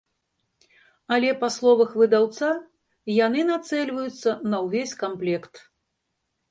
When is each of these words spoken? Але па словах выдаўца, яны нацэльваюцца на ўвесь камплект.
Але 1.15 1.29
па 1.43 1.49
словах 1.57 1.93
выдаўца, 2.03 2.49
яны 3.19 3.47
нацэльваюцца 3.53 4.29
на 4.53 4.57
ўвесь 4.67 4.99
камплект. 5.05 5.55